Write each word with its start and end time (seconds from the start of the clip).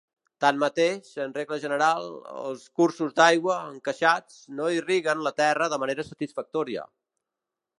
Tanmateix, 0.43 1.09
en 1.25 1.33
regla 1.39 1.59
general, 1.65 2.07
els 2.39 2.63
cursos 2.81 3.13
d'aigua, 3.21 3.59
encaixats, 3.75 4.39
no 4.61 4.71
irriguen 4.79 5.23
la 5.29 5.33
terra 5.43 5.69
de 5.75 5.81
manera 5.85 6.07
satisfactòria. 6.09 6.89